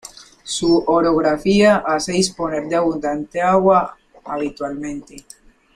Su 0.43 0.83
orografía 0.87 1.75
hace 1.85 2.13
disponer 2.13 2.67
de 2.67 2.75
abundante 2.75 3.39
agua 3.39 3.95
habitualmente. 4.25 5.23